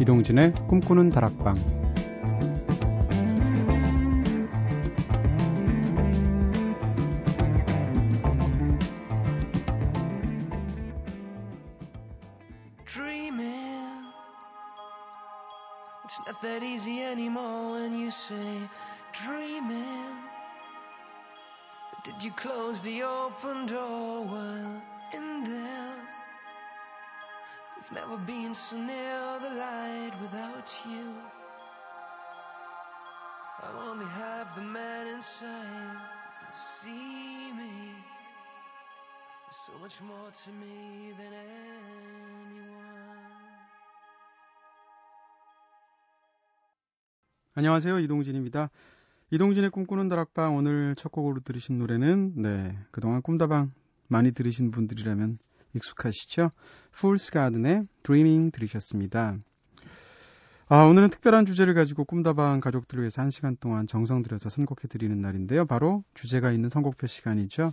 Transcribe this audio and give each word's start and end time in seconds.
이동진의 0.00 0.52
꿈꾸는 0.68 1.10
다락방 1.10 1.78
close 22.40 22.82
the 22.82 23.02
open 23.02 23.66
door 23.66 24.24
while 24.24 24.82
in 25.12 25.44
there. 25.44 26.17
We've 27.90 28.00
never 28.00 28.18
been 28.26 28.52
so 28.54 28.76
near 28.76 29.38
the 29.40 29.48
light 29.48 30.12
without 30.20 30.68
you. 30.84 31.14
I 33.62 33.88
only 33.88 34.04
have 34.04 34.54
the 34.56 34.62
man 34.62 35.06
inside 35.06 35.96
see 36.52 37.52
me. 37.56 37.94
There's 39.44 39.56
so 39.56 39.72
much 39.80 40.02
more 40.02 40.30
to 40.30 40.50
me 40.52 41.14
than 41.16 41.32
anyone. 41.32 42.68
안녕하세요. 47.54 48.00
이동진입니다. 48.00 48.68
이동진의 49.30 49.70
꿈꾸는 49.70 50.10
다락방 50.10 50.56
오늘 50.56 50.94
첫 50.94 51.10
곡으로 51.10 51.40
들으신 51.40 51.78
노래는 51.78 52.34
네 52.36 52.78
그동안 52.90 53.22
꿈다방 53.22 53.72
많이 54.08 54.32
들으신 54.32 54.72
분들이라면 54.72 55.38
익숙하시죠? 55.74 56.50
Fool's 56.94 57.32
Garden의 57.32 57.82
Dreaming 58.02 58.52
들으셨습니다. 58.52 59.38
아, 60.70 60.84
오늘은 60.84 61.08
특별한 61.08 61.46
주제를 61.46 61.72
가지고 61.72 62.04
꿈다방 62.04 62.60
가족들을 62.60 63.02
위해서 63.02 63.22
한 63.22 63.30
시간 63.30 63.56
동안 63.56 63.86
정성 63.86 64.22
들여서 64.22 64.50
선곡해드리는 64.50 65.18
날인데요. 65.18 65.64
바로 65.64 66.04
주제가 66.14 66.52
있는 66.52 66.68
선곡표 66.68 67.06
시간이죠. 67.06 67.72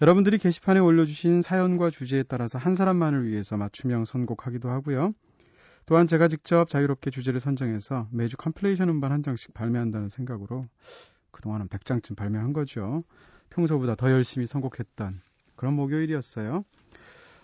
여러분들이 0.00 0.38
게시판에 0.38 0.80
올려주신 0.80 1.42
사연과 1.42 1.90
주제에 1.90 2.22
따라서 2.22 2.58
한 2.58 2.74
사람만을 2.74 3.26
위해서 3.26 3.56
맞춤형 3.56 4.04
선곡하기도 4.04 4.68
하고요. 4.68 5.12
또한 5.86 6.06
제가 6.06 6.28
직접 6.28 6.68
자유롭게 6.68 7.10
주제를 7.10 7.40
선정해서 7.40 8.08
매주 8.10 8.36
컴플레이션 8.36 8.88
음반 8.88 9.10
한 9.10 9.22
장씩 9.22 9.54
발매한다는 9.54 10.08
생각으로 10.08 10.64
그동안 11.30 11.62
은 11.62 11.68
100장쯤 11.68 12.16
발매한 12.16 12.52
거죠. 12.52 13.04
평소보다 13.50 13.94
더 13.94 14.10
열심히 14.10 14.46
선곡했던 14.46 15.20
그런 15.56 15.74
목요일이었어요. 15.74 16.64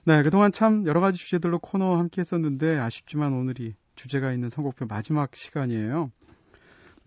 네, 0.07 0.23
그동안 0.23 0.53
참 0.53 0.87
여러 0.87 1.01
가지 1.01 1.17
주제들로 1.17 1.59
코너 1.59 1.97
함께 1.97 2.21
했었는데 2.21 2.79
아쉽지만 2.79 3.33
오늘이 3.33 3.75
주제가 3.95 4.35
있는 4.35 4.51
선곡표 4.51 4.85
마지막 4.85 5.35
시간이에요. 5.35 6.13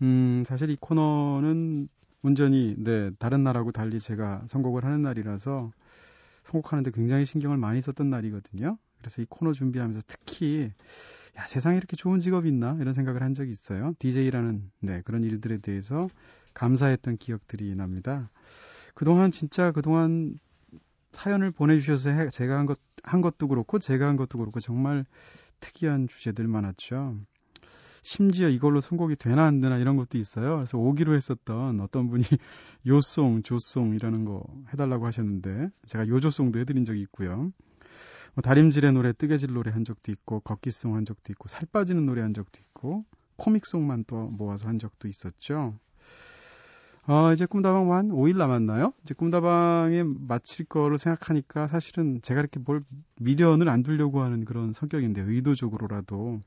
음, 0.02 0.42
사실 0.44 0.70
이 0.70 0.76
코너는 0.80 1.88
온전히 2.24 2.74
네, 2.76 3.10
다른 3.20 3.44
날하고 3.44 3.70
달리 3.70 4.00
제가 4.00 4.42
선곡을 4.48 4.84
하는 4.84 5.02
날이라서 5.02 5.70
선곡하는데 6.42 6.90
굉장히 6.90 7.24
신경을 7.24 7.56
많이 7.56 7.80
썼던 7.80 8.10
날이거든요. 8.10 8.76
그래서 8.98 9.22
이 9.22 9.26
코너 9.28 9.52
준비하면서 9.52 10.00
특히 10.08 10.72
야, 11.38 11.46
세상에 11.46 11.76
이렇게 11.76 11.94
좋은 11.94 12.18
직업이 12.18 12.48
있나? 12.48 12.76
이런 12.80 12.92
생각을 12.92 13.22
한 13.22 13.32
적이 13.32 13.52
있어요. 13.52 13.94
DJ라는, 14.00 14.72
네, 14.80 15.02
그런 15.04 15.22
일들에 15.22 15.58
대해서 15.58 16.08
감사했던 16.52 17.18
기억들이 17.18 17.76
납니다. 17.76 18.28
그동안 18.94 19.30
진짜 19.30 19.70
그동안 19.70 20.40
사연을 21.12 21.50
보내주셔서 21.50 22.10
해, 22.10 22.28
제가 22.30 22.58
한 22.58 22.66
것, 22.66 22.78
한 23.02 23.20
것도 23.20 23.48
그렇고, 23.48 23.78
제가 23.78 24.06
한 24.06 24.16
것도 24.16 24.38
그렇고, 24.38 24.60
정말 24.60 25.04
특이한 25.60 26.08
주제들 26.08 26.46
많았죠. 26.46 27.16
심지어 28.02 28.48
이걸로 28.48 28.80
선곡이 28.80 29.16
되나 29.16 29.44
안 29.44 29.60
되나 29.60 29.76
이런 29.78 29.96
것도 29.96 30.18
있어요. 30.18 30.56
그래서 30.56 30.78
오기로 30.78 31.14
했었던 31.14 31.80
어떤 31.80 32.08
분이 32.08 32.24
요송, 32.86 33.42
조송이라는 33.42 34.24
거 34.24 34.44
해달라고 34.72 35.06
하셨는데, 35.06 35.70
제가 35.86 36.08
요조송도 36.08 36.58
해드린 36.60 36.84
적이 36.84 37.02
있고요. 37.02 37.52
뭐 38.34 38.42
다림질의 38.42 38.92
노래, 38.92 39.12
뜨개질 39.12 39.52
노래 39.52 39.70
한 39.70 39.84
적도 39.84 40.12
있고, 40.12 40.40
걷기송 40.40 40.94
한 40.94 41.04
적도 41.04 41.32
있고, 41.32 41.48
살 41.48 41.66
빠지는 41.66 42.06
노래 42.06 42.22
한 42.22 42.34
적도 42.34 42.58
있고, 42.60 43.04
코믹송만 43.36 44.04
또 44.06 44.28
모아서 44.36 44.68
한 44.68 44.78
적도 44.78 45.08
있었죠. 45.08 45.78
어, 47.10 47.32
이제 47.32 47.46
꿈다방 47.46 47.90
한 47.90 48.08
5일 48.08 48.36
남았나요? 48.36 48.92
이제 49.02 49.14
꿈다방에 49.14 50.02
마칠 50.02 50.66
거로 50.66 50.98
생각하니까 50.98 51.66
사실은 51.66 52.20
제가 52.20 52.40
이렇게 52.40 52.60
뭘 52.60 52.82
미련을 53.18 53.70
안 53.70 53.82
두려고 53.82 54.20
하는 54.20 54.44
그런 54.44 54.74
성격인데 54.74 55.22
의도적으로라도 55.22 56.42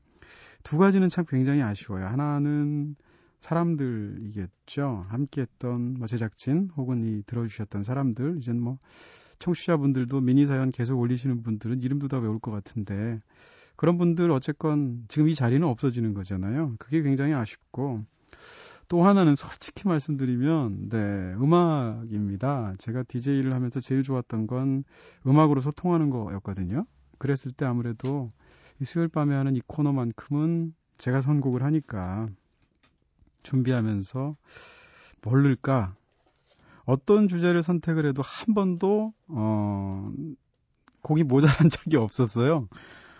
두 0.62 0.78
가지는 0.78 1.08
참 1.08 1.24
굉장히 1.28 1.62
아쉬워요. 1.62 2.06
하나는 2.06 2.94
사람들이겠죠. 3.40 5.06
함께 5.08 5.40
했던 5.40 5.94
뭐 5.94 6.06
제작진 6.06 6.70
혹은 6.76 7.02
이 7.02 7.24
들어주셨던 7.26 7.82
사람들, 7.82 8.36
이젠 8.38 8.60
뭐 8.60 8.78
청취자분들도 9.40 10.20
미니 10.20 10.46
사연 10.46 10.70
계속 10.70 10.96
올리시는 11.00 11.42
분들은 11.42 11.82
이름도 11.82 12.06
다 12.06 12.20
외울 12.20 12.38
것 12.38 12.52
같은데 12.52 13.18
그런 13.74 13.98
분들 13.98 14.30
어쨌건 14.30 15.06
지금 15.08 15.28
이 15.28 15.34
자리는 15.34 15.66
없어지는 15.66 16.14
거잖아요. 16.14 16.76
그게 16.78 17.02
굉장히 17.02 17.32
아쉽고 17.34 18.04
또 18.88 19.04
하나는 19.04 19.34
솔직히 19.34 19.88
말씀드리면 19.88 20.88
네, 20.90 20.98
음악입니다. 21.34 22.74
제가 22.78 23.02
DJ를 23.04 23.54
하면서 23.54 23.80
제일 23.80 24.02
좋았던 24.02 24.46
건 24.46 24.84
음악으로 25.26 25.60
소통하는 25.60 26.10
거였거든요. 26.10 26.84
그랬을 27.18 27.52
때 27.52 27.64
아무래도 27.64 28.32
이 28.80 28.84
수요일 28.84 29.08
밤에 29.08 29.34
하는 29.34 29.56
이 29.56 29.60
코너만큼은 29.66 30.74
제가 30.98 31.20
선곡을 31.20 31.62
하니까 31.62 32.28
준비하면서 33.42 34.36
뭘 35.22 35.42
넣을까 35.44 35.94
어떤 36.84 37.28
주제를 37.28 37.62
선택을 37.62 38.06
해도 38.06 38.22
한 38.22 38.54
번도 38.54 39.12
어 39.28 40.12
곡이 41.02 41.24
모자란 41.24 41.68
적이 41.70 41.96
없었어요. 41.96 42.68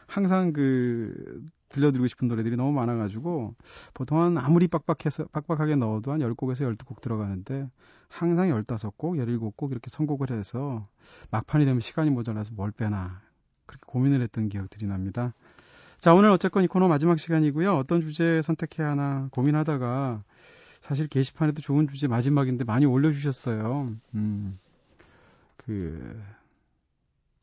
항상 0.06 0.52
그 0.52 1.44
들려드리고 1.72 2.06
싶은 2.06 2.28
노래들이 2.28 2.56
너무 2.56 2.72
많아가지고 2.72 3.54
보통은 3.94 4.38
아무리 4.38 4.68
빡빡해서 4.68 5.26
빡빡하게 5.32 5.76
넣어도 5.76 6.12
한 6.12 6.20
10곡에서 6.20 6.76
12곡 6.76 7.00
들어가는데 7.00 7.68
항상 8.08 8.48
15곡, 8.48 8.96
17곡 8.98 9.72
이렇게 9.72 9.90
선곡을 9.90 10.30
해서 10.30 10.86
막판이 11.30 11.64
되면 11.64 11.80
시간이 11.80 12.10
모자라서 12.10 12.52
뭘 12.54 12.70
빼나 12.70 13.22
그렇게 13.66 13.84
고민을 13.86 14.20
했던 14.22 14.48
기억들이 14.48 14.86
납니다. 14.86 15.34
자, 15.98 16.14
오늘 16.14 16.30
어쨌건 16.30 16.64
이 16.64 16.66
코너 16.66 16.88
마지막 16.88 17.18
시간이고요. 17.18 17.76
어떤 17.76 18.00
주제 18.00 18.42
선택해야 18.42 18.90
하나 18.90 19.28
고민하다가 19.30 20.24
사실 20.80 21.06
게시판에도 21.06 21.62
좋은 21.62 21.86
주제 21.86 22.08
마지막인데 22.08 22.64
많이 22.64 22.86
올려주셨어요. 22.86 23.92
음, 24.14 24.58
그, 25.56 26.20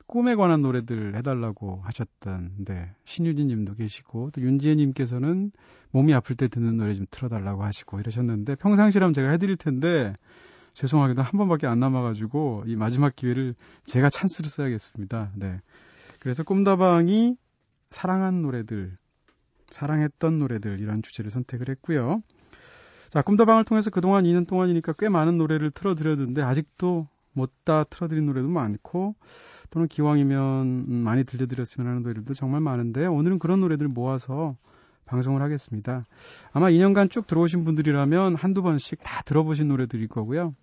꿈에 0.10 0.34
관한 0.34 0.62
노래들 0.62 1.16
해달라고 1.16 1.82
하셨던, 1.84 2.66
네, 2.66 2.92
신유진 3.04 3.46
님도 3.46 3.76
계시고, 3.76 4.32
또 4.32 4.42
윤지혜 4.42 4.74
님께서는 4.74 5.52
몸이 5.92 6.16
아플 6.16 6.36
때 6.36 6.48
듣는 6.48 6.78
노래 6.78 6.96
좀 6.96 7.06
틀어달라고 7.12 7.64
하시고 7.64 8.00
이러셨는데, 8.00 8.56
평상시라면 8.56 9.14
제가 9.14 9.30
해드릴 9.30 9.56
텐데, 9.56 10.16
죄송하게도 10.74 11.22
한 11.22 11.38
번밖에 11.38 11.68
안 11.68 11.80
남아가지고, 11.80 12.64
이 12.66 12.76
마지막 12.76 13.16
기회를 13.16 13.54
제가 13.86 14.10
찬스를 14.10 14.50
써야겠습니다. 14.50 15.32
네. 15.36 15.62
그래서 16.20 16.42
꿈다방이 16.42 17.36
사랑한 17.92 18.42
노래들, 18.42 18.98
사랑했던 19.70 20.40
노래들, 20.40 20.80
이런 20.80 21.04
주제를 21.04 21.30
선택을 21.30 21.70
했고요. 21.70 22.24
자, 23.12 23.22
꿈다방을 23.22 23.64
통해서 23.64 23.92
그동안 23.92 24.24
2년 24.24 24.48
동안이니까 24.48 24.94
꽤 24.98 25.08
많은 25.08 25.38
노래를 25.38 25.70
틀어드렸는데 25.70 26.42
아직도 26.42 27.08
못다 27.34 27.84
틀어드린 27.86 28.26
노래도 28.26 28.48
많고 28.48 29.16
또는 29.70 29.88
기왕이면 29.88 30.86
음, 30.90 30.94
많이 30.94 31.24
들려드렸으면 31.24 31.88
하는 31.88 32.04
노래들도 32.04 32.34
정말 32.34 32.62
많은데 32.62 33.06
오늘은 33.06 33.40
그런 33.40 33.60
노래들 33.60 33.88
모아서 33.88 34.56
방송을 35.06 35.42
하겠습니다. 35.42 36.06
아마 36.52 36.70
2년간 36.70 37.10
쭉 37.10 37.26
들어오신 37.26 37.66
분들이라면 37.66 38.36
한두 38.36 38.62
번씩 38.62 39.00
다 39.04 39.22
들어보신 39.24 39.68
노래들일 39.68 40.08
거고요. 40.08 40.54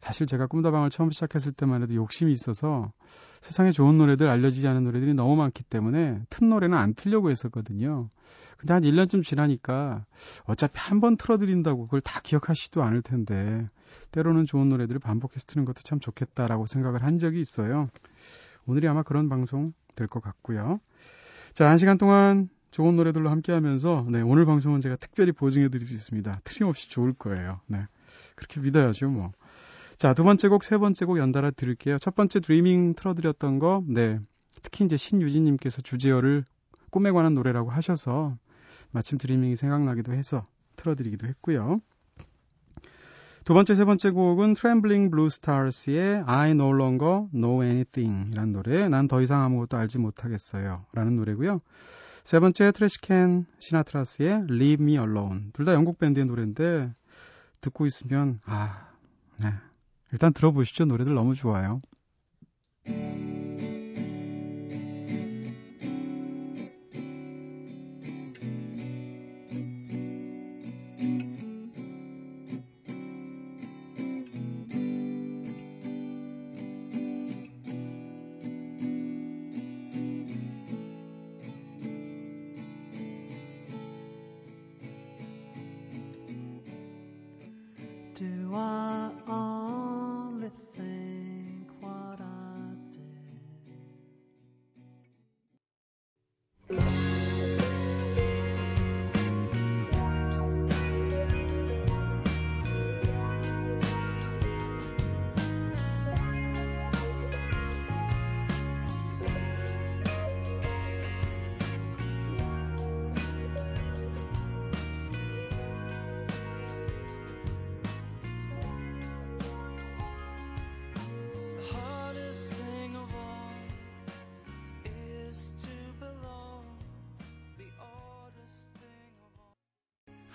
사실 0.00 0.26
제가 0.26 0.46
꿈다방을 0.46 0.90
처음 0.90 1.10
시작했을 1.10 1.52
때만 1.52 1.82
해도 1.82 1.94
욕심이 1.94 2.32
있어서 2.32 2.92
세상에 3.40 3.70
좋은 3.70 3.98
노래들 3.98 4.28
알려지지 4.28 4.66
않은 4.68 4.84
노래들이 4.84 5.14
너무 5.14 5.36
많기 5.36 5.62
때문에 5.62 6.20
튼 6.30 6.48
노래는 6.48 6.76
안 6.76 6.94
틀려고 6.94 7.30
했었거든요. 7.30 8.08
근데 8.56 8.74
한 8.74 8.82
1년쯤 8.82 9.22
지나니까 9.24 10.04
어차피 10.44 10.78
한 10.78 11.00
번 11.00 11.16
틀어드린다고 11.16 11.84
그걸 11.84 12.00
다 12.00 12.20
기억하시지도 12.22 12.82
않을 12.82 13.02
텐데 13.02 13.68
때로는 14.10 14.46
좋은 14.46 14.68
노래들을 14.68 14.98
반복해서 15.00 15.44
트는 15.46 15.64
것도 15.64 15.82
참 15.84 16.00
좋겠다라고 16.00 16.66
생각을 16.66 17.04
한 17.04 17.18
적이 17.18 17.40
있어요. 17.40 17.88
오늘이 18.66 18.88
아마 18.88 19.02
그런 19.02 19.28
방송 19.28 19.72
될 19.94 20.08
것 20.08 20.22
같고요. 20.22 20.80
자, 21.54 21.68
한 21.68 21.78
시간 21.78 21.98
동안 21.98 22.48
좋은 22.70 22.96
노래들로 22.96 23.30
함께 23.30 23.52
하면서 23.52 24.04
네, 24.10 24.20
오늘 24.20 24.44
방송은 24.44 24.80
제가 24.80 24.96
특별히 24.96 25.32
보증해 25.32 25.68
드릴 25.68 25.86
수 25.86 25.94
있습니다. 25.94 26.40
틀림없이 26.44 26.90
좋을 26.90 27.12
거예요. 27.14 27.60
네. 27.66 27.86
그렇게 28.34 28.60
믿어야죠, 28.60 29.08
뭐. 29.08 29.32
자, 29.98 30.14
두 30.14 30.22
번째 30.22 30.46
곡, 30.46 30.62
세 30.62 30.78
번째 30.78 31.04
곡 31.06 31.18
연달아 31.18 31.50
들을게요. 31.50 31.98
첫 31.98 32.14
번째 32.14 32.38
드리밍 32.38 32.94
틀어드렸던 32.94 33.58
거, 33.58 33.82
네. 33.88 34.20
특히 34.62 34.84
이제 34.84 34.96
신유진님께서 34.96 35.82
주제어를 35.82 36.44
꿈에 36.90 37.10
관한 37.10 37.34
노래라고 37.34 37.70
하셔서 37.70 38.36
마침 38.92 39.18
드리밍이 39.18 39.56
생각나기도 39.56 40.12
해서 40.12 40.46
틀어드리기도 40.76 41.26
했고요. 41.26 41.80
두 43.44 43.54
번째, 43.54 43.74
세 43.74 43.84
번째 43.84 44.10
곡은 44.10 44.54
Trembling 44.54 45.10
Blue 45.10 45.26
Stars의 45.26 46.22
I 46.26 46.50
No 46.50 46.68
Longer 46.68 47.26
Know 47.32 47.64
Anything 47.64 48.30
이라는 48.32 48.52
노래, 48.52 48.88
난 48.88 49.08
더 49.08 49.20
이상 49.20 49.42
아무것도 49.42 49.76
알지 49.76 49.98
못하겠어요. 49.98 50.84
라는 50.92 51.16
노래고요. 51.16 51.60
세 52.22 52.38
번째, 52.38 52.70
트래시캔 52.70 53.46
시나트라스의 53.58 54.44
Leave 54.50 54.84
Me 54.84 54.92
Alone. 54.92 55.50
둘 55.54 55.64
다 55.64 55.72
영국 55.72 55.98
밴드의 55.98 56.26
노래인데, 56.26 56.92
듣고 57.60 57.86
있으면, 57.86 58.40
아, 58.44 58.86
네. 59.38 59.48
일단 60.12 60.32
들어보시죠. 60.32 60.86
노래들 60.86 61.14
너무 61.14 61.34
좋아요. 61.34 61.80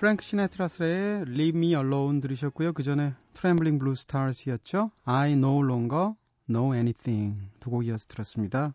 프랭크 0.03 0.21
시네트라스의 0.21 1.21
Leave 1.29 1.57
Me 1.57 1.67
Alone 1.67 2.19
들으셨고요. 2.19 2.73
그 2.73 2.83
전에 2.83 3.13
Trembling 3.35 3.79
Blue 3.79 3.93
Stars이었죠. 3.93 4.91
I 5.05 5.31
No 5.31 5.63
Longer 5.63 6.11
Know 6.45 6.75
Anything 6.75 7.39
두 7.61 7.69
곡 7.69 7.85
이어서 7.85 8.05
들었습니다. 8.09 8.73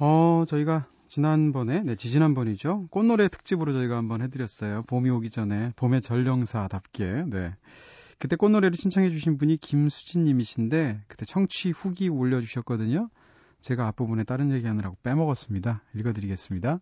어, 0.00 0.44
저희가 0.48 0.88
지난번에, 1.06 1.84
네, 1.84 1.94
지지난번이죠. 1.94 2.88
꽃노래 2.90 3.28
특집으로 3.28 3.72
저희가 3.74 3.96
한번 3.96 4.22
해드렸어요. 4.22 4.82
봄이 4.88 5.08
오기 5.08 5.30
전에, 5.30 5.72
봄의 5.76 6.00
전령사답게, 6.00 7.26
네. 7.28 7.54
그때 8.18 8.34
꽃노래를 8.34 8.76
신청해주신 8.76 9.38
분이 9.38 9.58
김수진님이신데, 9.58 11.02
그때 11.06 11.24
청취 11.26 11.70
후기 11.70 12.08
올려주셨거든요. 12.08 13.08
제가 13.60 13.86
앞부분에 13.86 14.24
다른 14.24 14.50
얘기하느라고 14.50 14.96
빼먹었습니다. 15.04 15.84
읽어드리겠습니다. 15.94 16.80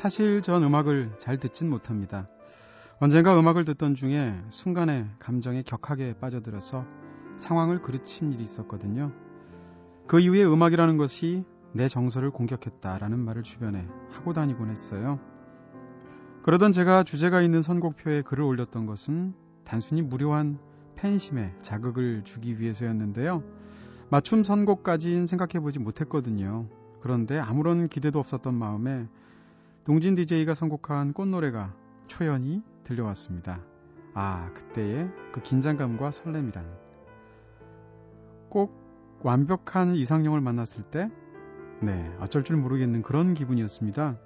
사실 0.00 0.40
전 0.40 0.62
음악을 0.62 1.12
잘 1.18 1.36
듣진 1.36 1.68
못합니다. 1.68 2.26
언젠가 3.00 3.38
음악을 3.38 3.66
듣던 3.66 3.94
중에 3.94 4.34
순간에 4.48 5.06
감정에 5.18 5.62
격하게 5.62 6.14
빠져들어서 6.18 6.86
상황을 7.36 7.82
그르친 7.82 8.32
일이 8.32 8.42
있었거든요. 8.42 9.12
그 10.06 10.18
이후에 10.18 10.42
음악이라는 10.42 10.96
것이 10.96 11.44
내 11.74 11.86
정서를 11.86 12.30
공격했다라는 12.30 13.18
말을 13.18 13.42
주변에 13.42 13.86
하고 14.10 14.32
다니곤 14.32 14.70
했어요. 14.70 15.20
그러던 16.44 16.72
제가 16.72 17.04
주제가 17.04 17.42
있는 17.42 17.60
선곡표에 17.60 18.22
글을 18.22 18.42
올렸던 18.42 18.86
것은 18.86 19.34
단순히 19.64 20.00
무료한 20.00 20.58
팬심에 20.94 21.54
자극을 21.60 22.22
주기 22.24 22.58
위해서였는데요. 22.58 23.42
맞춤 24.08 24.44
선곡까지는 24.44 25.26
생각해보지 25.26 25.78
못했거든요. 25.78 26.70
그런데 27.02 27.38
아무런 27.38 27.86
기대도 27.86 28.18
없었던 28.18 28.54
마음에 28.54 29.06
동진 29.90 30.14
DJ가 30.14 30.54
선곡한 30.54 31.14
꽃노래가 31.14 31.74
초연히 32.06 32.62
들려왔습니다. 32.84 33.60
아, 34.14 34.48
그때의 34.54 35.10
그 35.32 35.42
긴장감과 35.42 36.12
설렘이란. 36.12 36.64
꼭 38.50 39.18
완벽한 39.24 39.96
이상형을 39.96 40.42
만났을 40.42 40.84
때, 40.84 41.10
네, 41.82 42.16
어쩔 42.20 42.44
줄 42.44 42.56
모르겠는 42.58 43.02
그런 43.02 43.34
기분이었습니다. 43.34 44.16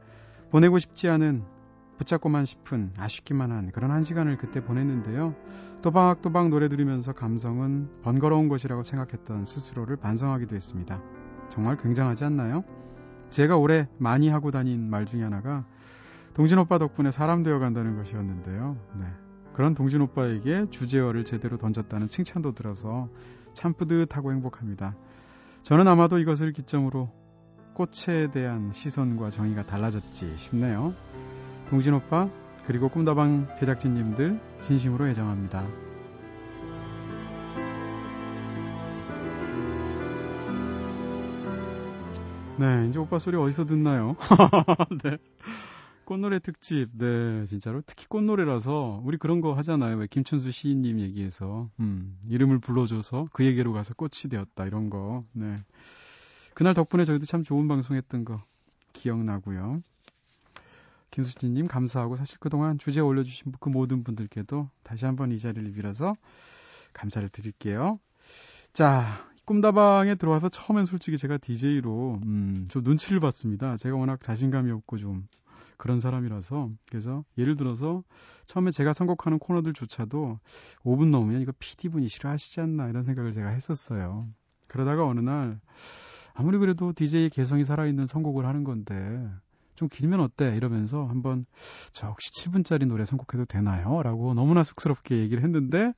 보내고 0.51 0.79
싶지 0.79 1.09
않은, 1.09 1.45
붙잡고만 1.97 2.45
싶은, 2.45 2.93
아쉽기만 2.99 3.51
한 3.51 3.71
그런 3.73 3.91
한 3.91 4.03
시간을 4.03 4.37
그때 4.37 4.63
보냈는데요. 4.63 5.35
또박또박 5.81 6.51
노래 6.51 6.69
들으면서 6.69 7.15
감성은 7.15 8.03
번거로운 8.03 8.51
것이라고 8.51 8.83
생각했던 8.83 9.47
스스로를 9.47 9.97
반성하기도 9.97 10.55
했습니다. 10.55 11.03
정말 11.49 11.79
굉장하지 11.79 12.25
않나요? 12.25 12.65
제가 13.31 13.57
올해 13.57 13.89
많이 13.99 14.29
하고 14.29 14.51
다닌 14.51 14.89
말 14.89 15.07
중에 15.07 15.23
하나가 15.23 15.65
동진 16.35 16.59
오빠 16.59 16.79
덕분에 16.79 17.11
사람 17.11 17.43
되어 17.43 17.59
간다는 17.59 17.97
것이었는데요. 17.97 18.77
네. 18.99 19.07
그런 19.53 19.75
동진 19.75 20.01
오빠에게 20.01 20.67
주제어를 20.71 21.25
제대로 21.25 21.57
던졌다는 21.57 22.09
칭찬도 22.09 22.53
들어서 22.53 23.09
참 23.55 23.73
뿌듯하고 23.73 24.33
행복합니다. 24.33 24.97
저는 25.63 25.87
아마도 25.87 26.19
이것을 26.19 26.53
기점으로 26.53 27.11
꽃에 27.75 28.31
대한 28.33 28.73
시선과 28.73 29.31
정의가 29.31 29.65
달라졌지 29.65 30.37
싶네요. 30.37 30.93
동진 31.69 31.95
오빠 31.95 32.29
그리고 32.67 32.89
꿈다방 32.89 33.57
제작진님들 33.59 34.41
진심으로 34.61 35.07
애정합니다. 35.09 35.65
네, 42.57 42.87
이제 42.89 43.01
오빠 43.01 43.19
소리 43.19 43.37
어디서 43.37 43.65
듣나요? 43.65 44.17
네. 45.03 45.19
꽃노래 46.05 46.39
특집, 46.39 46.89
네, 46.93 47.45
진짜로. 47.47 47.83
특히 47.85 48.07
꽃노래라서, 48.07 49.01
우리 49.05 49.17
그런 49.17 49.41
거 49.41 49.55
하잖아요. 49.55 49.97
왜 49.97 50.07
김춘수 50.07 50.53
시인님 50.53 51.01
얘기해서, 51.01 51.69
음, 51.81 52.17
이름을 52.29 52.61
불러줘서 52.61 53.29
그 53.33 53.45
얘기로 53.45 53.73
가서 53.73 53.95
꽃이 53.95 54.31
되었다, 54.31 54.67
이런 54.67 54.89
거, 54.89 55.25
네. 55.33 55.57
그날 56.55 56.75
덕분에 56.75 57.05
저희도 57.05 57.27
참 57.27 57.43
좋은 57.43 57.67
방송 57.67 57.97
했던 57.97 58.25
거 58.25 58.41
기억나고요. 58.93 59.83
김수진님 61.11 61.67
감사하고 61.69 62.17
사실 62.17 62.39
그동안 62.39 62.79
주제 62.79 63.01
올려주신 63.01 63.53
그 63.61 63.69
모든 63.69 64.05
분들께도 64.05 64.69
다시 64.83 65.05
한번 65.05 65.31
이 65.33 65.39
자리를 65.39 65.73
빌어서 65.73 66.13
감사를 66.93 67.29
드릴게요. 67.29 67.99
자, 68.73 69.25
꿈다방에 69.45 70.15
들어와서 70.15 70.49
처음엔 70.49 70.87
솔직히 70.87 71.19
제가 71.19 71.37
DJ로 71.37 72.19
음, 72.25 72.67
좀 72.71 72.83
눈치를 72.83 73.21
봤습니다. 73.21 73.77
제가 73.77 73.97
워낙 73.97 74.23
자신감이 74.23 74.71
없고 74.71 74.97
좀 74.97 75.27
그런 75.77 76.01
사람이라서 76.01 76.71
그래서 76.89 77.25
예를 77.37 77.57
들어서 77.57 78.03
처음에 78.47 78.71
제가 78.71 78.93
선곡하는 78.93 79.39
코너들조차도 79.39 80.39
5분 80.85 81.11
넘으면 81.11 81.43
이거 81.43 81.53
PD분이 81.59 82.09
싫어하시지 82.09 82.61
않나 82.61 82.89
이런 82.89 83.03
생각을 83.03 83.33
제가 83.33 83.49
했었어요. 83.49 84.27
그러다가 84.67 85.07
어느 85.07 85.21
날 85.21 85.61
아무리 86.33 86.59
그래도 86.59 86.93
DJ의 86.95 87.31
개성이 87.31 87.65
살아있는 87.65 88.07
선곡을 88.07 88.47
하는 88.47 88.65
건데 88.65 89.29
좀 89.75 89.89
길면 89.89 90.21
어때? 90.21 90.57
이러면서 90.57 91.05
한번 91.05 91.45
저 91.93 92.09
혹시 92.09 92.31
7분짜리 92.33 92.87
노래 92.87 93.05
선곡해도 93.05 93.45
되나요? 93.45 94.03
라고 94.03 94.33
너무나 94.33 94.63
쑥스럽게 94.63 95.19
얘기를 95.19 95.43
했는데 95.43 95.93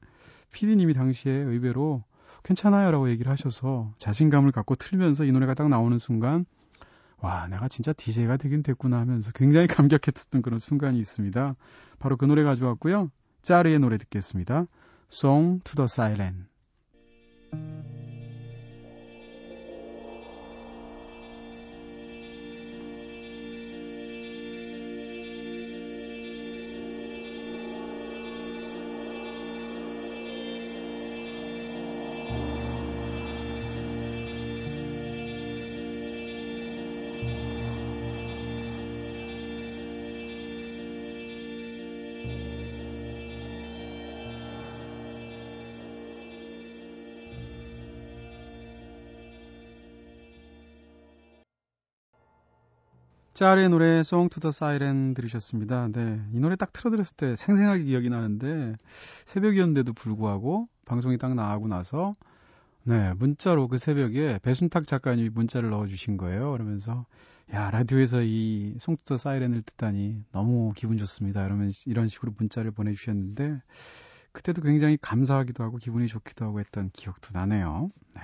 PD님이 0.53 0.95
당시에 0.95 1.33
의외로 1.33 2.03
괜찮아요 2.47 2.93
라고 2.93 3.11
얘기를 3.11 3.31
하셔서 3.31 3.93
자신감을 3.99 4.53
갖고 4.53 4.77
틀면서 4.77 5.25
이 5.25 5.33
노래가 5.33 5.55
딱 5.55 5.69
나오는 5.69 5.99
순간 5.99 6.47
와 7.19 7.49
내가 7.49 7.67
진짜 7.67 7.93
DJ가 7.93 8.37
되긴 8.37 8.63
됐구나 8.63 9.01
하면서 9.01 9.33
굉장히 9.33 9.67
감격했었던 9.67 10.43
그런 10.43 10.61
순간이 10.61 10.99
있습니다. 11.01 11.57
바로 11.99 12.17
그 12.17 12.25
노래 12.25 12.45
가져왔고요. 12.45 13.11
짜르의 13.43 13.81
노래 13.81 13.99
듣겠습니다. 13.99 14.67
Song 15.11 15.61
to 15.65 15.75
the 15.75 15.87
Silent 15.91 16.47
짤의 53.37 53.69
노래 53.69 54.01
to 54.03 54.29
the 54.29 54.49
Siren 54.49 55.13
들으셨습니다. 55.13 55.89
네, 55.93 56.19
이 56.33 56.41
노래 56.41 56.57
딱 56.57 56.73
틀어드렸을 56.73 57.17
때 57.19 57.37
생생하게 57.37 57.85
기억이 57.85 58.09
나는데 58.09 58.77
새벽이었는데도 59.27 59.93
불구하고 59.93 60.71
방송이 60.87 61.19
딱 61.19 61.35
나가고 61.35 61.69
나서 61.69 62.17
네, 62.85 63.13
문자로 63.13 63.69
그 63.69 63.77
새벽에 63.77 64.39
배순탁 64.43 64.87
작가님이 64.87 65.29
문자를 65.29 65.69
넣어주신 65.69 66.17
거예요. 66.17 66.51
그러면서 66.53 67.05
야 67.53 67.71
라디오에서 67.71 68.23
이 68.23 68.79
to 68.79 68.97
the 69.05 69.17
Siren을 69.17 69.61
듣다니 69.61 70.25
너무 70.33 70.73
기분 70.75 70.97
좋습니다. 70.97 71.45
이러면 71.45 71.73
이런 71.85 72.09
식으로 72.09 72.33
문자를 72.39 72.71
보내주셨는데 72.71 73.61
그때도 74.33 74.63
굉장히 74.63 74.97
감사하기도 74.97 75.63
하고 75.63 75.77
기분이 75.77 76.09
좋기도 76.09 76.47
하고 76.47 76.59
했던 76.59 76.89
기억도 76.95 77.33
나네요. 77.35 77.91
네. 78.15 78.23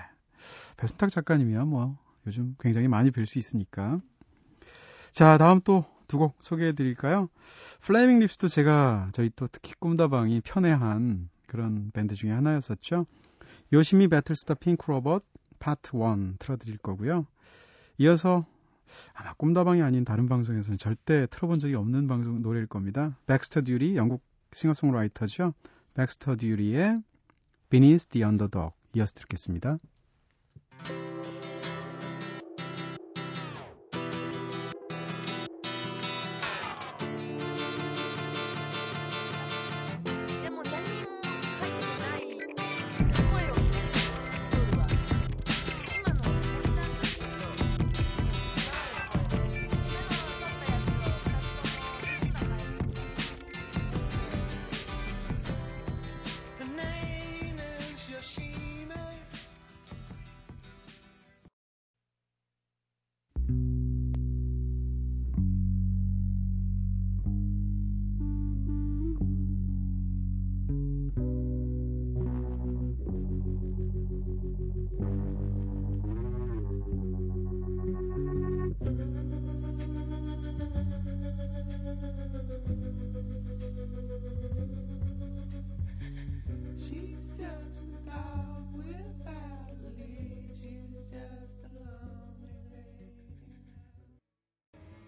배순탁 0.78 1.10
작가님이야 1.10 1.66
뭐 1.66 1.98
요즘 2.26 2.56
굉장히 2.58 2.88
많이 2.88 3.10
뵐 3.10 3.26
수 3.26 3.38
있으니까 3.38 4.00
자, 5.12 5.38
다음 5.38 5.60
또 5.60 5.84
두 6.12 6.18
곡 6.18 6.36
소개해 6.40 6.72
드릴까요? 6.72 7.30
플레이밍 7.80 8.18
립스도 8.18 8.48
제가 8.48 9.08
저희 9.12 9.30
또 9.34 9.48
특히 9.50 9.72
꿈다방이 9.78 10.42
편애한 10.42 11.30
그런 11.46 11.90
밴드 11.92 12.14
중에 12.14 12.30
하나였었죠. 12.30 13.06
Yoshimi 13.72 14.08
Battles 14.08 14.41
the 14.41 14.54
Pink 14.54 14.90
Robots 14.90 15.24
Part 15.58 15.96
1 15.96 16.36
틀어드릴 16.38 16.76
거고요. 16.78 17.26
이어서 17.96 18.44
아마 19.14 19.32
꿈다방이 19.32 19.80
아닌 19.80 20.04
다른 20.04 20.28
방송에서는 20.28 20.76
절대 20.76 21.26
틀어본 21.30 21.60
적이 21.60 21.76
없는 21.76 22.08
방송 22.08 22.42
노래일 22.42 22.66
겁니다. 22.66 23.16
백스터 23.26 23.62
듀리 23.62 23.96
영국 23.96 24.22
싱어송라이터죠. 24.52 25.54
백스터 25.94 26.36
듀리의 26.36 27.02
Beneath 27.70 28.10
the 28.10 28.24
Underdog 28.24 28.74
이어서 28.94 29.14
듣겠습니다. 29.14 29.78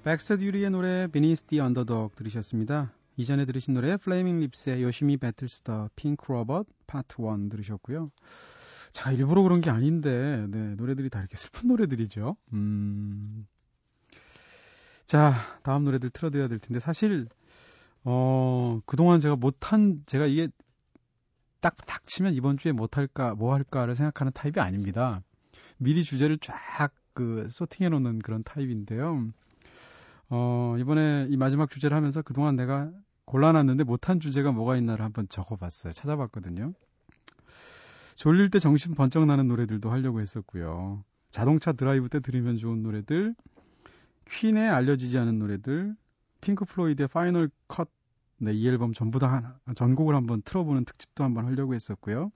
백스터 0.04 0.36
듀리의 0.36 0.68
노래 0.68 1.06
Beneath 1.06 1.46
the 1.46 1.62
Underdog 1.62 2.14
들으셨습니다. 2.14 2.92
이전에 3.16 3.46
들으신 3.46 3.72
노래 3.72 3.96
플레이밍 3.96 4.38
립스의 4.38 4.82
Yoshimi 4.82 5.16
Battles 5.16 5.66
the 5.66 5.88
Pink 5.96 6.30
Robots 6.30 6.66
Part 6.86 7.22
1 7.22 7.48
들으셨고요. 7.48 8.10
자, 8.92 9.12
일부러 9.12 9.40
그런 9.40 9.62
게 9.62 9.70
아닌데 9.70 10.46
네, 10.50 10.74
노래들이 10.74 11.08
다 11.08 11.20
이렇게 11.20 11.36
슬픈 11.36 11.68
노래들이죠. 11.68 12.36
음. 12.52 13.46
자, 15.06 15.34
다음 15.62 15.84
노래들 15.84 16.10
틀어 16.10 16.28
드려야 16.28 16.48
될 16.48 16.58
텐데 16.58 16.80
사실 16.80 17.26
어, 18.04 18.80
그동안 18.84 19.20
제가 19.20 19.36
못한 19.36 20.02
제가 20.04 20.26
이게 20.26 20.48
딱 21.60 21.76
닥치면 21.78 22.34
이번 22.34 22.58
주에 22.58 22.72
못 22.72 22.98
할까 22.98 23.34
뭐 23.34 23.54
할까를 23.54 23.94
생각하는 23.94 24.32
타입이 24.34 24.60
아닙니다. 24.60 25.22
미리 25.78 26.04
주제를 26.04 26.36
쫙 26.38 26.92
그 27.14 27.46
sorting해 27.48 27.88
놓는 27.88 28.18
그런 28.18 28.42
타입인데요. 28.42 29.32
어, 30.30 30.76
이번에 30.78 31.26
이 31.30 31.36
마지막 31.36 31.70
주제를 31.70 31.96
하면서 31.96 32.22
그동안 32.22 32.56
내가 32.56 32.90
골라놨는데 33.26 33.84
못한 33.84 34.20
주제가 34.20 34.52
뭐가 34.52 34.76
있나를 34.76 35.04
한번 35.04 35.28
적어봤어요. 35.28 35.92
찾아봤거든요. 35.92 36.72
졸릴 38.14 38.50
때 38.50 38.58
정신 38.58 38.94
번쩍 38.94 39.26
나는 39.26 39.46
노래들도 39.46 39.90
하려고 39.90 40.20
했었고요. 40.20 41.04
자동차 41.30 41.72
드라이브 41.72 42.08
때 42.08 42.20
들으면 42.20 42.56
좋은 42.56 42.82
노래들, 42.82 43.34
퀸의 44.26 44.68
알려지지 44.68 45.18
않은 45.18 45.38
노래들, 45.38 45.96
핑크 46.40 46.64
플로이드의 46.64 47.08
Final 47.08 47.50
Cut, 47.66 47.88
네, 48.38 48.52
이 48.52 48.68
앨범 48.68 48.92
전부 48.92 49.18
다 49.18 49.58
전곡을 49.74 50.14
한번 50.14 50.42
틀어보는 50.42 50.84
특집도 50.84 51.24
한번 51.24 51.46
하려고 51.46 51.74
했었고요. 51.74 52.30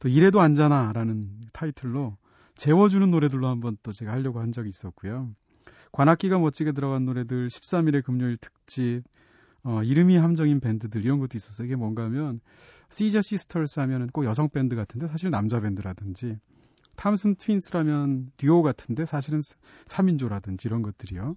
또 0.00 0.08
이래도 0.08 0.40
안 0.40 0.58
자나라는 0.58 1.48
타이틀로 1.52 2.16
재워주는 2.56 3.10
노래들로 3.10 3.46
한번 3.46 3.76
또 3.82 3.92
제가 3.92 4.12
하려고 4.12 4.40
한 4.40 4.52
적이 4.52 4.68
있었고요. 4.68 5.34
관악기가 5.94 6.40
멋지게 6.40 6.72
들어간 6.72 7.04
노래들, 7.04 7.46
13일의 7.46 8.02
금요일 8.02 8.36
특집, 8.36 9.02
어, 9.62 9.80
이름이 9.84 10.16
함정인 10.16 10.58
밴드들 10.58 11.04
이런 11.04 11.20
것도 11.20 11.36
있었어요. 11.36 11.66
이게 11.66 11.76
뭔가 11.76 12.02
하면 12.04 12.40
시저 12.88 13.22
시스터스 13.22 13.78
하면은 13.78 14.08
꼭 14.08 14.24
여성 14.24 14.48
밴드 14.48 14.74
같은데 14.74 15.06
사실 15.06 15.30
남자 15.30 15.60
밴드라든지 15.60 16.36
탐슨 16.96 17.36
트윈스라면 17.36 18.32
듀오 18.36 18.62
같은데 18.62 19.04
사실은 19.04 19.38
3인조라든지 19.38 20.66
이런 20.66 20.82
것들이요. 20.82 21.36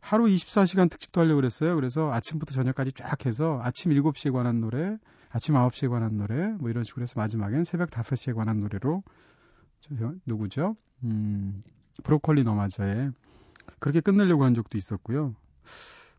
하루 0.00 0.24
24시간 0.24 0.90
특집도 0.90 1.20
하려고 1.20 1.36
그랬어요. 1.36 1.76
그래서 1.76 2.12
아침부터 2.12 2.52
저녁까지 2.52 2.90
쫙 2.92 3.24
해서 3.24 3.60
아침 3.62 3.92
7시에 3.92 4.32
관한 4.32 4.60
노래, 4.60 4.98
아침 5.28 5.54
9시에 5.54 5.88
관한 5.88 6.16
노래, 6.16 6.48
뭐 6.58 6.70
이런 6.70 6.82
식으로 6.82 7.02
해서 7.02 7.20
마지막엔 7.20 7.62
새벽 7.62 7.90
5시에 7.90 8.34
관한 8.34 8.58
노래로 8.58 9.04
저, 9.78 9.94
누구죠? 10.26 10.74
음, 11.04 11.62
브로콜리 12.02 12.42
너마저의 12.42 13.12
그렇게 13.78 14.00
끝내려고 14.00 14.44
한 14.44 14.54
적도 14.54 14.76
있었고요. 14.78 15.34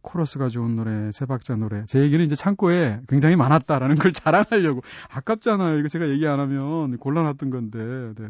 코러스가 0.01 0.49
좋은 0.49 0.75
노래, 0.75 1.11
세 1.11 1.25
박자 1.27 1.55
노래. 1.57 1.85
제 1.85 2.01
얘기는 2.01 2.23
이제 2.25 2.35
창고에 2.35 3.01
굉장히 3.07 3.35
많았다라는 3.35 3.95
걸 3.95 4.13
자랑하려고. 4.13 4.81
아깝잖아요. 5.09 5.77
이거 5.77 5.87
제가 5.87 6.09
얘기 6.09 6.27
안 6.27 6.39
하면 6.39 6.97
곤란했던 6.97 7.49
건데. 7.51 8.13
네. 8.17 8.29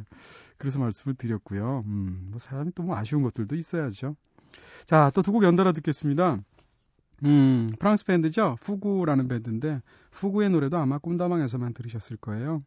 그래서 0.57 0.79
말씀을 0.79 1.15
드렸고요. 1.15 1.83
음, 1.85 2.27
뭐 2.31 2.39
사람이 2.39 2.71
또 2.75 2.83
뭐 2.83 2.97
아쉬운 2.97 3.21
것들도 3.23 3.55
있어야죠. 3.55 4.15
자, 4.85 5.11
또 5.13 5.21
두 5.21 5.31
곡 5.31 5.43
연달아 5.43 5.71
듣겠습니다. 5.71 6.39
음, 7.23 7.69
프랑스 7.79 8.03
밴드죠. 8.05 8.57
푸구라는 8.62 9.27
밴드인데, 9.27 9.81
푸구의 10.12 10.50
노래도 10.49 10.77
아마 10.77 10.97
꿈다방에서만 10.97 11.73
들으셨을 11.73 12.17
거예요. 12.17 12.63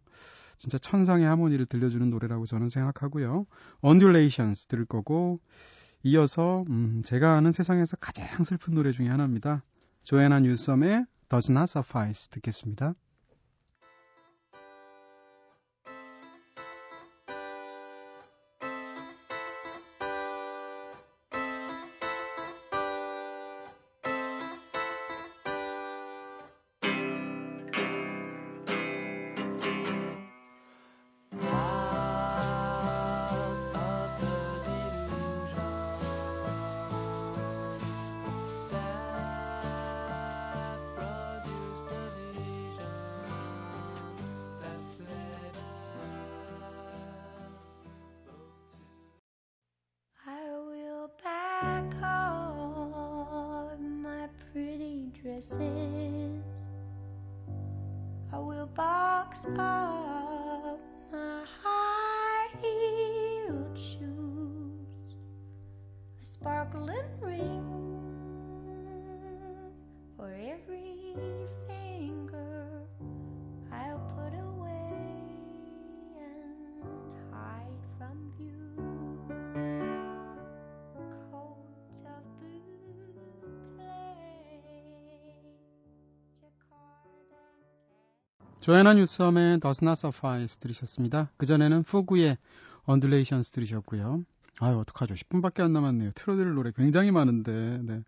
진짜 0.56 0.78
천상의 0.78 1.26
하모니를 1.26 1.66
들려주는 1.66 2.08
노래라고 2.08 2.46
저는 2.46 2.68
생각하고요. 2.68 3.46
Undulations 3.80 4.68
들을 4.68 4.84
거고, 4.86 5.40
이어서 6.06 6.64
음, 6.68 7.00
제가 7.02 7.34
아는 7.34 7.50
세상에서 7.50 7.96
가장 7.96 8.44
슬픈 8.44 8.74
노래 8.74 8.92
중에 8.92 9.08
하나입니다. 9.08 9.64
조애나 10.02 10.40
뉴섬의 10.40 11.06
Does 11.30 11.50
Not 11.50 11.64
Suffice 11.70 12.28
듣겠습니다. 12.30 12.94
Dresses. 55.34 56.44
I 58.32 58.38
will 58.38 58.66
box 58.66 59.40
up 59.58 59.93
조애나 88.64 88.94
뉴섬의 88.94 89.60
Does 89.60 89.84
Not 89.84 89.92
Suffice 89.98 90.58
들으셨습니다. 90.58 91.28
그전에는 91.36 91.82
푸구의 91.82 92.38
Undulations 92.88 93.50
들으셨고요. 93.50 94.24
아유, 94.58 94.78
어떡하죠. 94.78 95.12
10분밖에 95.12 95.60
안 95.60 95.74
남았네요. 95.74 96.12
틀어드릴 96.14 96.54
노래 96.54 96.72
굉장히 96.74 97.10
많은데, 97.10 97.80
네. 97.82 98.02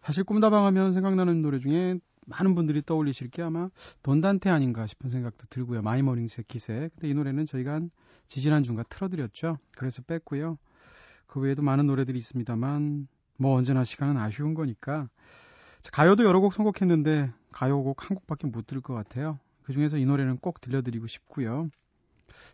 사실 0.00 0.24
꿈다방 0.24 0.64
하면 0.64 0.94
생각나는 0.94 1.42
노래 1.42 1.58
중에 1.58 1.98
많은 2.24 2.54
분들이 2.54 2.80
떠올리실 2.80 3.28
게 3.28 3.42
아마 3.42 3.68
Dondante 4.02 4.48
아닌가 4.48 4.86
싶은 4.86 5.10
생각도 5.10 5.44
들고요. 5.50 5.82
마이 5.82 6.00
모닝 6.00 6.44
재킷의. 6.44 6.88
근데 6.94 7.10
이 7.10 7.12
노래는 7.12 7.44
저희가 7.44 7.74
한 7.74 7.90
지지난주인가 8.26 8.84
틀어드렸죠. 8.84 9.58
그래서 9.72 10.00
뺐고요. 10.00 10.56
그 11.26 11.40
외에도 11.40 11.60
많은 11.60 11.86
노래들이 11.86 12.18
있습니다만, 12.20 13.06
뭐 13.36 13.54
언제나 13.54 13.84
시간은 13.84 14.16
아쉬운 14.16 14.54
거니까. 14.54 15.10
가요도 15.92 16.24
여러 16.24 16.40
곡 16.40 16.54
선곡했는데, 16.54 17.34
가요곡 17.52 18.08
한 18.08 18.16
곡밖에 18.16 18.46
못 18.46 18.66
들을 18.66 18.80
것 18.80 18.94
같아요. 18.94 19.38
그 19.64 19.72
중에서 19.72 19.98
이 19.98 20.04
노래는 20.04 20.38
꼭 20.38 20.60
들려드리고 20.60 21.06
싶고요. 21.06 21.68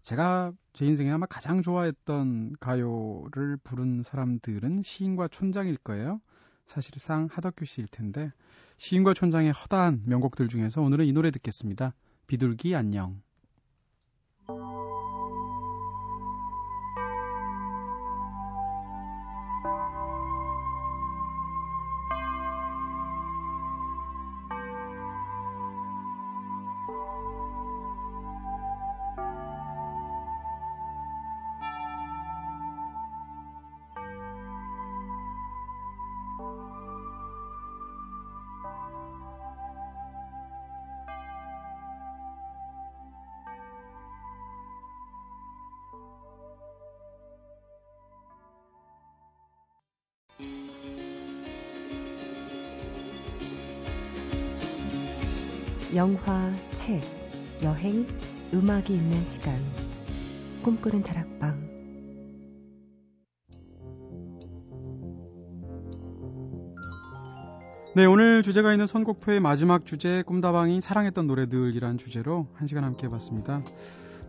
제가 0.02 0.52
제 0.72 0.86
인생에 0.86 1.10
아마 1.10 1.26
가장 1.26 1.62
좋아했던 1.62 2.56
가요를 2.60 3.58
부른 3.62 4.02
사람들은 4.02 4.82
시인과 4.82 5.28
촌장일 5.28 5.76
거예요. 5.78 6.20
사실상 6.66 7.28
하덕규 7.30 7.64
씨일 7.64 7.88
텐데 7.88 8.32
시인과 8.76 9.14
촌장의 9.14 9.52
허다한 9.52 10.02
명곡들 10.06 10.48
중에서 10.48 10.82
오늘은 10.82 11.06
이 11.06 11.12
노래 11.12 11.30
듣겠습니다. 11.30 11.94
비둘기 12.26 12.74
안녕. 12.76 13.20
영화, 55.96 56.52
책, 56.72 57.00
여행, 57.64 58.06
음악이 58.54 58.94
있는 58.94 59.24
시간. 59.24 59.60
꿈꾸는 60.62 61.02
다락방. 61.02 61.68
네, 67.96 68.04
오늘 68.06 68.44
주제가 68.44 68.70
있는 68.70 68.86
선곡표의 68.86 69.40
마지막 69.40 69.84
주제 69.84 70.22
꿈다방이 70.22 70.80
사랑했던 70.80 71.26
노래들이란 71.26 71.98
주제로 71.98 72.46
한 72.54 72.68
시간 72.68 72.84
함께 72.84 73.08
해봤습니다. 73.08 73.64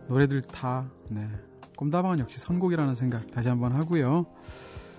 노래들 0.08 0.42
다 0.42 0.90
네, 1.12 1.28
꿈다방은 1.76 2.18
역시 2.18 2.40
선곡이라는 2.40 2.96
생각 2.96 3.30
다시 3.30 3.48
한번 3.48 3.76
하고요. 3.76 4.26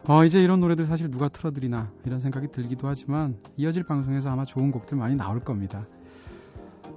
어, 0.08 0.23
이제 0.23 0.41
이런 0.41 0.62
노래들 0.62 0.86
사실 0.86 1.12
누가 1.12 1.28
틀어드리나 1.28 1.91
이런 2.06 2.21
생각이 2.21 2.54
들기도 2.54 2.88
하지만 2.88 3.38
이어질 3.58 3.84
방송에서 3.84 4.30
아마 4.30 4.45
좋은 4.45 4.71
곡들 4.71 4.97
많이 4.97 5.17
나올 5.17 5.41
겁니다. 5.41 5.84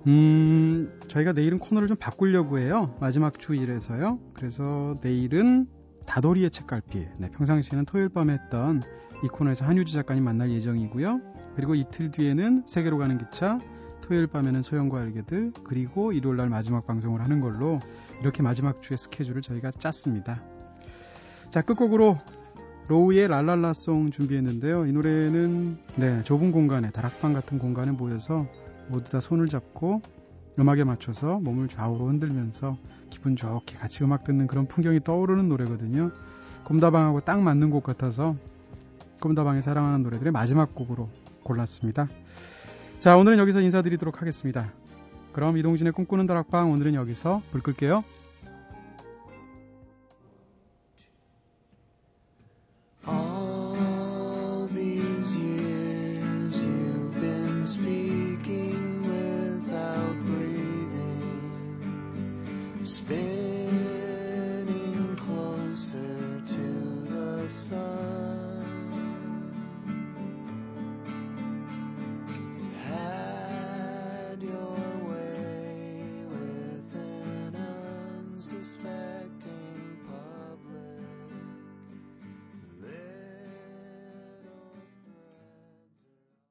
음, 0.06 0.98
저희가 1.08 1.32
내일은 1.32 1.58
코너를 1.58 1.88
좀 1.88 1.96
바꾸려고 1.96 2.58
해요. 2.58 2.94
마지막 3.00 3.38
주일에서요. 3.38 4.20
그래서 4.34 4.94
내일은 5.02 5.66
다돌이의 6.06 6.50
책갈피. 6.50 7.08
네, 7.18 7.30
평상시에는 7.30 7.84
토요일 7.86 8.08
밤에 8.08 8.34
했던 8.34 8.82
이 9.24 9.28
코너에서 9.28 9.64
한유지 9.64 9.92
작가님 9.94 10.22
만날 10.22 10.52
예정이고요. 10.52 11.20
그리고 11.56 11.74
이틀 11.74 12.10
뒤에는 12.10 12.64
세계로 12.66 12.98
가는 12.98 13.18
기차, 13.18 13.58
토요일 14.02 14.28
밤에는 14.28 14.62
소영과 14.62 15.00
알게들, 15.00 15.52
그리고 15.64 16.12
일요일 16.12 16.36
날 16.36 16.48
마지막 16.48 16.86
방송을 16.86 17.20
하는 17.20 17.40
걸로 17.40 17.80
이렇게 18.20 18.42
마지막 18.42 18.82
주의 18.82 18.96
스케줄을 18.96 19.42
저희가 19.42 19.72
짰습니다. 19.72 20.42
자, 21.50 21.62
끝곡으로 21.62 22.18
로우의 22.88 23.26
랄랄라송 23.26 24.12
준비했는데요. 24.12 24.86
이 24.86 24.92
노래는 24.92 25.78
네, 25.96 26.22
좁은 26.22 26.52
공간에 26.52 26.90
다락방 26.90 27.32
같은 27.32 27.58
공간에 27.58 27.90
모여서 27.90 28.46
모두 28.88 29.10
다 29.10 29.20
손을 29.20 29.46
잡고 29.46 30.02
음악에 30.58 30.84
맞춰서 30.84 31.38
몸을 31.38 31.68
좌우로 31.68 32.08
흔들면서 32.08 32.78
기분 33.10 33.36
좋게 33.36 33.76
같이 33.76 34.04
음악 34.04 34.24
듣는 34.24 34.46
그런 34.46 34.66
풍경이 34.66 35.00
떠오르는 35.04 35.48
노래거든요. 35.48 36.10
꿈다방하고 36.64 37.20
딱 37.20 37.40
맞는 37.42 37.70
곡 37.70 37.82
같아서 37.82 38.36
꿈다방이 39.20 39.62
사랑하는 39.62 40.02
노래들의 40.02 40.32
마지막 40.32 40.74
곡으로 40.74 41.08
골랐습니다. 41.42 42.08
자, 42.98 43.16
오늘은 43.16 43.38
여기서 43.38 43.60
인사드리도록 43.60 44.20
하겠습니다. 44.20 44.72
그럼 45.32 45.58
이동진의 45.58 45.92
꿈꾸는 45.92 46.26
다락방 46.26 46.70
오늘은 46.72 46.94
여기서 46.94 47.42
불 47.50 47.62
끌게요. 47.62 48.04